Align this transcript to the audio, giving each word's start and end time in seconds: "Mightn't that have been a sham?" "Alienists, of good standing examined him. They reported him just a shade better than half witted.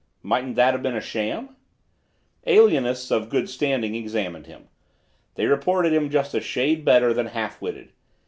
"Mightn't 0.23 0.55
that 0.55 0.73
have 0.73 0.81
been 0.81 0.95
a 0.95 0.99
sham?" 0.99 1.55
"Alienists, 2.47 3.11
of 3.11 3.29
good 3.29 3.47
standing 3.47 3.93
examined 3.93 4.47
him. 4.47 4.67
They 5.35 5.45
reported 5.45 5.93
him 5.93 6.09
just 6.09 6.33
a 6.33 6.41
shade 6.41 6.83
better 6.83 7.13
than 7.13 7.27
half 7.27 7.61
witted. 7.61 7.91